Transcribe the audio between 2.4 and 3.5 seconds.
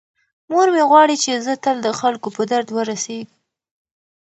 درد ورسیږم.